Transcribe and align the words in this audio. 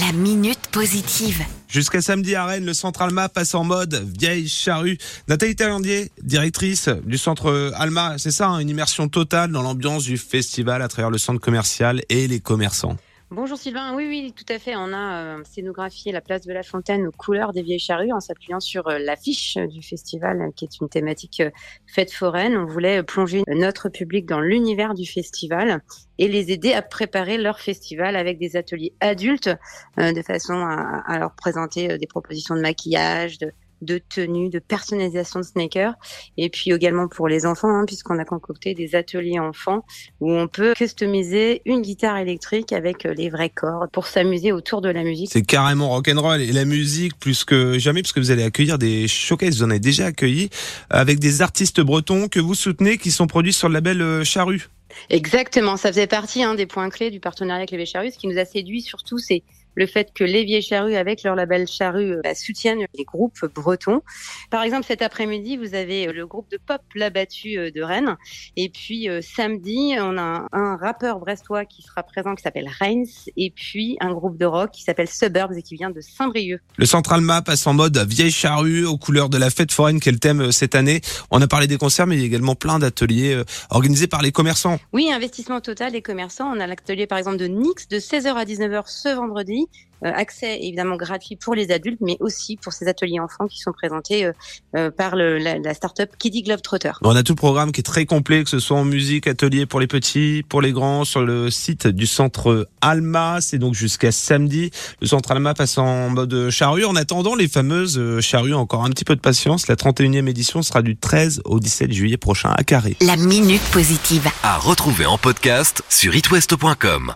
La 0.00 0.10
minute 0.12 0.68
positive. 0.70 1.42
Jusqu'à 1.68 2.00
samedi 2.00 2.34
à 2.34 2.46
Rennes, 2.46 2.64
le 2.64 2.72
centre 2.72 3.02
Alma 3.02 3.28
passe 3.28 3.54
en 3.54 3.62
mode 3.62 4.08
vieille 4.18 4.48
charrue. 4.48 4.96
Nathalie 5.28 5.54
Talandier, 5.54 6.10
directrice 6.22 6.88
du 7.04 7.18
centre 7.18 7.72
Alma, 7.74 8.14
c'est 8.16 8.30
ça, 8.30 8.48
hein, 8.48 8.60
une 8.60 8.70
immersion 8.70 9.08
totale 9.08 9.52
dans 9.52 9.60
l'ambiance 9.60 10.04
du 10.04 10.16
festival 10.16 10.80
à 10.80 10.88
travers 10.88 11.10
le 11.10 11.18
centre 11.18 11.40
commercial 11.40 12.00
et 12.08 12.26
les 12.26 12.40
commerçants. 12.40 12.96
Bonjour 13.34 13.56
Sylvain, 13.56 13.94
oui, 13.96 14.06
oui, 14.08 14.34
tout 14.36 14.44
à 14.52 14.58
fait. 14.58 14.76
On 14.76 14.92
a 14.92 15.38
euh, 15.38 15.42
scénographié 15.44 16.12
la 16.12 16.20
place 16.20 16.42
de 16.42 16.52
la 16.52 16.62
Fontaine 16.62 17.06
aux 17.06 17.12
couleurs 17.12 17.54
des 17.54 17.62
vieilles 17.62 17.78
charrues 17.78 18.12
en 18.12 18.20
s'appuyant 18.20 18.60
sur 18.60 18.88
euh, 18.88 18.98
l'affiche 18.98 19.56
du 19.56 19.80
festival 19.80 20.50
qui 20.54 20.66
est 20.66 20.80
une 20.82 20.90
thématique 20.90 21.40
euh, 21.40 21.50
fête 21.86 22.12
foraine. 22.12 22.58
On 22.58 22.66
voulait 22.66 23.02
plonger 23.02 23.42
notre 23.48 23.88
public 23.88 24.26
dans 24.26 24.40
l'univers 24.40 24.92
du 24.92 25.06
festival 25.06 25.80
et 26.18 26.28
les 26.28 26.52
aider 26.52 26.74
à 26.74 26.82
préparer 26.82 27.38
leur 27.38 27.58
festival 27.58 28.16
avec 28.16 28.38
des 28.38 28.54
ateliers 28.54 28.92
adultes 29.00 29.48
de 29.96 30.20
façon 30.20 30.52
à, 30.52 31.02
à, 31.06 31.18
leur 31.18 31.34
présenter 31.34 31.96
des 31.96 32.06
propositions 32.06 32.54
de 32.54 32.60
maquillage, 32.60 33.38
de, 33.38 33.50
de 33.82 33.98
tenue, 33.98 34.48
de 34.48 34.58
personnalisation 34.58 35.40
de 35.40 35.44
sneakers, 35.44 35.94
et 36.36 36.48
puis 36.48 36.72
également 36.72 37.08
pour 37.08 37.28
les 37.28 37.44
enfants, 37.44 37.68
hein, 37.68 37.84
puisqu'on 37.86 38.18
a 38.18 38.24
concocté 38.24 38.74
des 38.74 38.94
ateliers 38.94 39.38
enfants 39.38 39.84
où 40.20 40.32
on 40.32 40.48
peut 40.48 40.72
customiser 40.74 41.62
une 41.66 41.82
guitare 41.82 42.16
électrique 42.16 42.72
avec 42.72 43.04
euh, 43.04 43.14
les 43.14 43.28
vrais 43.28 43.50
cordes 43.50 43.90
pour 43.90 44.06
s'amuser 44.06 44.52
autour 44.52 44.80
de 44.80 44.88
la 44.88 45.02
musique. 45.02 45.30
C'est 45.32 45.42
carrément 45.42 45.90
rock'n'roll 45.90 46.40
et 46.40 46.52
la 46.52 46.64
musique 46.64 47.18
plus 47.18 47.44
que 47.44 47.78
jamais, 47.78 48.02
parce 48.02 48.12
que 48.12 48.20
vous 48.20 48.30
allez 48.30 48.44
accueillir 48.44 48.78
des 48.78 49.08
showcases, 49.08 49.58
vous 49.58 49.64
en 49.64 49.70
avez 49.70 49.80
déjà 49.80 50.06
accueilli, 50.06 50.48
avec 50.90 51.18
des 51.18 51.42
artistes 51.42 51.80
bretons 51.80 52.28
que 52.28 52.40
vous 52.40 52.54
soutenez 52.54 52.98
qui 52.98 53.10
sont 53.10 53.26
produits 53.26 53.52
sur 53.52 53.68
le 53.68 53.74
label 53.74 54.00
euh, 54.00 54.24
Charrue. 54.24 54.68
Exactement, 55.10 55.76
ça 55.76 55.88
faisait 55.88 56.06
partie 56.06 56.42
hein, 56.42 56.54
des 56.54 56.66
points 56.66 56.90
clés 56.90 57.10
du 57.10 57.20
partenariat 57.20 57.62
avec 57.62 57.70
les 57.70 57.86
Charrues. 57.86 58.10
Ce 58.12 58.18
qui 58.18 58.28
nous 58.28 58.38
a 58.38 58.44
séduit 58.44 58.82
surtout, 58.82 59.18
c'est 59.18 59.42
le 59.74 59.86
fait 59.86 60.12
que 60.14 60.24
les 60.24 60.44
Vieilles 60.44 60.62
Charrues, 60.62 60.96
avec 60.96 61.22
leur 61.22 61.34
label 61.34 61.66
Charrue, 61.66 62.12
euh, 62.12 62.20
bah, 62.22 62.34
soutiennent 62.34 62.86
les 62.96 63.04
groupes 63.04 63.44
bretons. 63.54 64.02
Par 64.50 64.62
exemple, 64.62 64.84
cet 64.86 65.02
après-midi, 65.02 65.56
vous 65.56 65.74
avez 65.74 66.08
euh, 66.08 66.12
le 66.12 66.26
groupe 66.26 66.50
de 66.50 66.58
pop 66.58 66.80
La 66.94 67.10
Battue 67.10 67.58
euh, 67.58 67.70
de 67.70 67.82
Rennes. 67.82 68.16
Et 68.56 68.68
puis 68.68 69.08
samedi, 69.22 69.94
on 69.98 70.18
a 70.18 70.46
un, 70.52 70.76
rappeur 70.76 71.18
brestois 71.18 71.64
qui 71.64 71.82
sera 71.82 72.02
présent 72.02 72.34
qui 72.34 72.42
s'appelle 72.42 72.68
Reigns. 72.80 73.04
Et 73.36 73.50
puis 73.50 73.96
un 74.00 74.12
groupe 74.12 74.38
de 74.38 74.46
rock 74.46 74.70
qui 74.72 74.82
s'appelle 74.82 75.08
Suburbs 75.08 75.56
et 75.56 75.62
qui 75.62 75.74
vient 75.74 75.90
de 75.90 76.00
Saint-Brieuc. 76.00 76.60
Le 76.76 76.86
Central 76.86 77.20
Map 77.20 77.42
passe 77.42 77.66
en 77.66 77.74
mode 77.74 77.96
Vieille 78.08 78.30
Charrue 78.30 78.84
aux 78.84 78.96
couleurs 78.96 79.28
de 79.28 79.38
la 79.38 79.50
fête 79.50 79.72
foraine 79.72 80.00
qui 80.00 80.08
est 80.08 80.12
le 80.12 80.18
thème 80.18 80.52
cette 80.52 80.74
année. 80.74 81.00
On 81.30 81.40
a 81.40 81.46
parlé 81.46 81.66
des 81.66 81.76
concerts, 81.78 82.06
mais 82.06 82.16
il 82.16 82.20
y 82.20 82.24
a 82.24 82.26
également 82.26 82.54
plein 82.54 82.78
d'ateliers 82.78 83.42
organisés 83.70 84.06
par 84.06 84.22
les 84.22 84.32
commerçants. 84.32 84.78
Oui, 84.92 85.10
investissement 85.12 85.60
total 85.60 85.92
des 85.92 86.02
commerçants. 86.02 86.52
On 86.54 86.60
a 86.60 86.66
l'atelier 86.66 87.06
par 87.06 87.18
exemple 87.18 87.36
de 87.36 87.46
Nix 87.46 87.88
de 87.88 87.98
16h 87.98 88.34
à 88.34 88.44
19h 88.44 88.84
ce 88.86 89.08
vendredi. 89.14 89.61
Euh, 90.04 90.10
accès 90.14 90.58
évidemment 90.60 90.96
gratuit 90.96 91.36
pour 91.36 91.54
les 91.54 91.70
adultes, 91.70 92.00
mais 92.00 92.16
aussi 92.18 92.56
pour 92.56 92.72
ces 92.72 92.88
ateliers 92.88 93.20
enfants 93.20 93.46
qui 93.46 93.60
sont 93.60 93.72
présentés 93.72 94.24
euh, 94.24 94.32
euh, 94.76 94.90
par 94.90 95.14
le, 95.14 95.38
la, 95.38 95.58
la 95.58 95.74
start-up 95.74 96.10
Kiddy 96.18 96.42
Globetrotter. 96.42 96.90
On 97.02 97.14
a 97.14 97.22
tout 97.22 97.34
le 97.34 97.36
programme 97.36 97.70
qui 97.70 97.80
est 97.80 97.84
très 97.84 98.04
complet, 98.04 98.42
que 98.42 98.50
ce 98.50 98.58
soit 98.58 98.76
en 98.76 98.84
musique, 98.84 99.28
atelier 99.28 99.64
pour 99.64 99.78
les 99.78 99.86
petits, 99.86 100.42
pour 100.48 100.60
les 100.60 100.72
grands, 100.72 101.04
sur 101.04 101.20
le 101.20 101.50
site 101.50 101.86
du 101.86 102.08
centre 102.08 102.68
Alma. 102.80 103.40
C'est 103.40 103.58
donc 103.58 103.74
jusqu'à 103.74 104.10
samedi. 104.10 104.72
Le 105.00 105.06
centre 105.06 105.30
Alma 105.30 105.54
passe 105.54 105.78
en 105.78 106.10
mode 106.10 106.50
charrue. 106.50 106.84
En 106.84 106.96
attendant, 106.96 107.36
les 107.36 107.46
fameuses 107.46 108.20
charrues, 108.20 108.54
encore 108.54 108.84
un 108.84 108.90
petit 108.90 109.04
peu 109.04 109.14
de 109.14 109.20
patience. 109.20 109.68
La 109.68 109.76
31e 109.76 110.28
édition 110.28 110.62
sera 110.62 110.82
du 110.82 110.96
13 110.96 111.42
au 111.44 111.60
17 111.60 111.92
juillet 111.92 112.16
prochain 112.16 112.52
à 112.56 112.64
Carré. 112.64 112.96
La 113.02 113.16
minute 113.16 113.62
positive. 113.72 114.28
À 114.42 114.58
retrouver 114.58 115.06
en 115.06 115.18
podcast 115.18 115.84
sur 115.88 116.16
itwest.com. 116.16 117.14